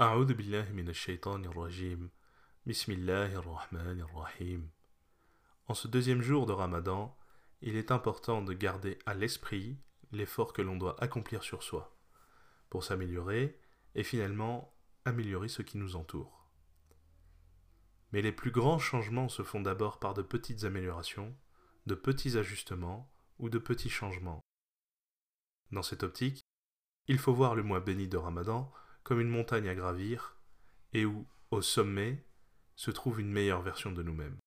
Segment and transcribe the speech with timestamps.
[0.00, 2.10] أعوذ بالله من الشيطان الرجيم
[2.66, 4.70] بسم الله الرحمن الرحيم
[5.68, 7.16] En ce deuxième jour de Ramadan,
[7.62, 9.78] il est important de garder à l'esprit
[10.12, 11.96] l'effort que l'on doit accomplir sur soi,
[12.68, 13.58] pour s'améliorer
[13.94, 14.76] et finalement
[15.06, 16.46] améliorer ce qui nous entoure.
[18.12, 21.34] Mais les plus grands changements se font d'abord par de petites améliorations,
[21.86, 24.42] de petits ajustements ou de petits changements.
[25.72, 26.42] Dans cette optique,
[27.08, 28.70] il faut voir le mois béni de Ramadan
[29.03, 30.37] comme une montagne à gravir
[30.93, 32.25] et où, au sommet,
[32.75, 34.37] se trouve une meilleure version de nous-mêmes.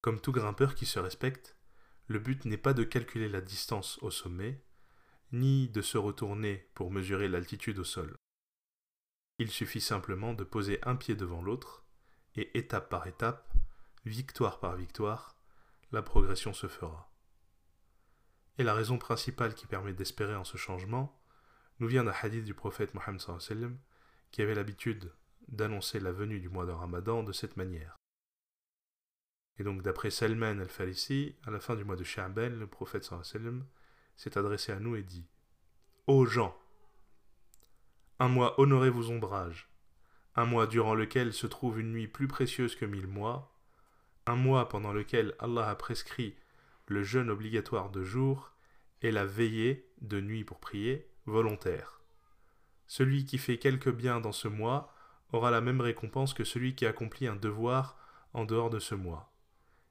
[0.00, 1.56] Comme tout grimpeur qui se respecte,
[2.06, 4.64] le but n'est pas de calculer la distance au sommet,
[5.32, 8.16] ni de se retourner pour mesurer l'altitude au sol.
[9.38, 11.84] Il suffit simplement de poser un pied devant l'autre,
[12.36, 13.52] et étape par étape,
[14.04, 15.36] victoire par victoire,
[15.92, 17.12] la progression se fera.
[18.58, 21.19] Et la raison principale qui permet d'espérer en ce changement
[21.80, 23.20] nous vient d'un hadith du prophète Mohammed
[24.30, 25.12] qui avait l'habitude
[25.48, 27.96] d'annoncer la venue du mois de Ramadan de cette manière.
[29.58, 33.08] Et donc d'après Salman al-Farisi, à la fin du mois de Sha'ban, le prophète
[34.16, 35.26] s'est adressé à nous et dit
[36.06, 36.56] Ô gens,
[38.18, 39.68] un mois honoré vos ombrages,
[40.36, 43.58] un mois durant lequel se trouve une nuit plus précieuse que mille mois,
[44.26, 46.36] un mois pendant lequel Allah a prescrit
[46.86, 48.52] le jeûne obligatoire de jour
[49.02, 52.00] et la veillée de nuit pour prier volontaire.
[52.86, 54.92] Celui qui fait quelque bien dans ce mois
[55.32, 57.96] aura la même récompense que celui qui accomplit un devoir
[58.32, 59.32] en dehors de ce mois.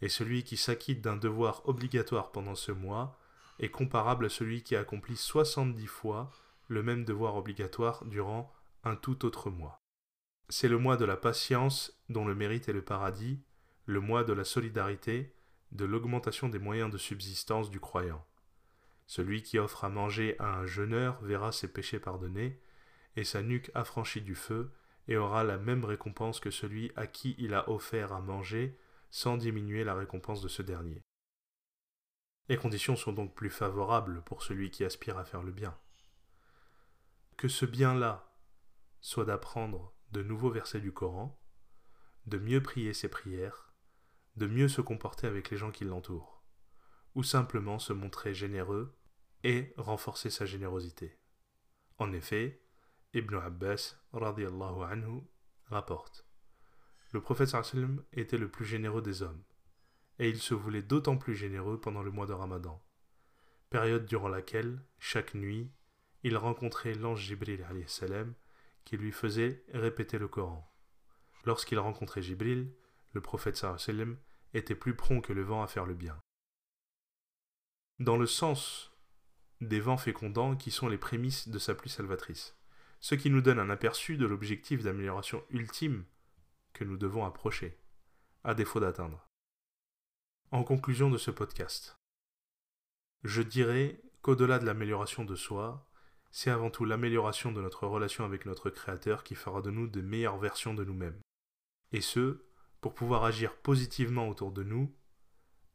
[0.00, 3.18] Et celui qui s'acquitte d'un devoir obligatoire pendant ce mois
[3.58, 6.30] est comparable à celui qui accomplit soixante-dix fois
[6.68, 8.52] le même devoir obligatoire durant
[8.84, 9.80] un tout autre mois.
[10.48, 13.40] C'est le mois de la patience dont le mérite est le paradis,
[13.86, 15.34] le mois de la solidarité,
[15.70, 18.24] de l'augmentation des moyens de subsistance du croyant.
[19.14, 22.58] Celui qui offre à manger à un jeûneur verra ses péchés pardonnés,
[23.14, 24.72] et sa nuque affranchie du feu,
[25.06, 28.74] et aura la même récompense que celui à qui il a offert à manger,
[29.10, 31.02] sans diminuer la récompense de ce dernier.
[32.48, 35.76] Les conditions sont donc plus favorables pour celui qui aspire à faire le bien.
[37.36, 38.34] Que ce bien-là
[39.02, 41.38] soit d'apprendre de nouveaux versets du Coran,
[42.24, 43.74] de mieux prier ses prières,
[44.36, 46.42] de mieux se comporter avec les gens qui l'entourent,
[47.14, 48.96] ou simplement se montrer généreux
[49.44, 51.18] et renforcer sa générosité.
[51.98, 52.62] En effet,
[53.14, 55.22] Ibn Abbas anhu,
[55.66, 56.26] rapporte
[57.12, 59.42] Le prophète sallam était le plus généreux des hommes,
[60.18, 62.82] et il se voulait d'autant plus généreux pendant le mois de Ramadan,
[63.70, 65.72] période durant laquelle, chaque nuit,
[66.22, 68.34] il rencontrait l'ange Jibril salam
[68.84, 70.68] qui lui faisait répéter le Coran.
[71.44, 72.72] Lorsqu'il rencontrait Jibril,
[73.12, 74.18] le prophète sallam
[74.54, 76.18] était plus prompt que le vent à faire le bien.
[77.98, 78.91] Dans le sens
[79.68, 82.56] des vents fécondants qui sont les prémices de sa pluie salvatrice,
[83.00, 86.04] ce qui nous donne un aperçu de l'objectif d'amélioration ultime
[86.72, 87.78] que nous devons approcher,
[88.44, 89.28] à défaut d'atteindre.
[90.50, 91.98] En conclusion de ce podcast,
[93.24, 95.88] je dirais qu'au-delà de l'amélioration de soi,
[96.30, 100.00] c'est avant tout l'amélioration de notre relation avec notre Créateur qui fera de nous de
[100.00, 101.20] meilleures versions de nous-mêmes.
[101.92, 102.44] Et ce,
[102.80, 104.94] pour pouvoir agir positivement autour de nous,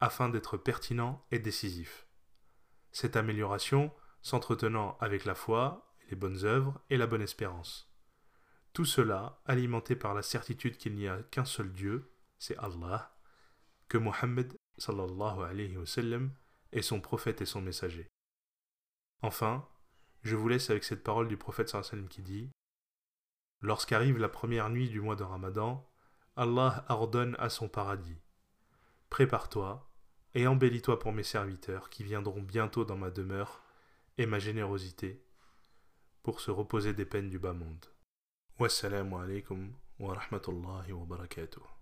[0.00, 2.05] afin d'être pertinent et décisif.
[2.96, 3.92] Cette amélioration
[4.22, 7.94] s'entretenant avec la foi, les bonnes œuvres et la bonne espérance.
[8.72, 13.14] Tout cela alimenté par la certitude qu'il n'y a qu'un seul Dieu, c'est Allah,
[13.88, 14.56] que Mohammed
[16.72, 18.08] est son prophète et son messager.
[19.20, 19.68] Enfin,
[20.22, 21.76] je vous laisse avec cette parole du prophète
[22.08, 22.50] qui dit
[23.60, 25.86] Lorsqu'arrive la première nuit du mois de Ramadan,
[26.34, 28.22] Allah ordonne à son paradis
[29.10, 29.86] Prépare-toi
[30.36, 33.62] et embellis-toi pour mes serviteurs qui viendront bientôt dans ma demeure
[34.18, 35.22] et ma générosité
[36.22, 37.86] pour se reposer des peines du bas monde.
[38.58, 41.75] Wassalamu alaikum wa wa barakatuh.